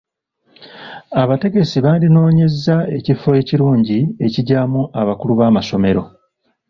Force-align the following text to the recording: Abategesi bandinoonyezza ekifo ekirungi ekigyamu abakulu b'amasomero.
Abategesi 1.21 1.77
bandinoonyezza 1.85 2.75
ekifo 2.97 3.29
ekirungi 3.41 3.99
ekigyamu 4.25 4.81
abakulu 5.01 5.33
b'amasomero. 5.39 6.01